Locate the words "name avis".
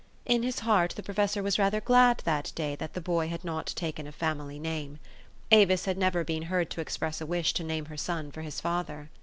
4.57-5.85